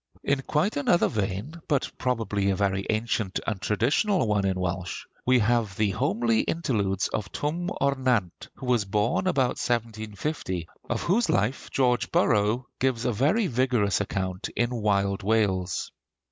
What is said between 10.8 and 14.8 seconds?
of whose life George Borrow gives a very vigorous account in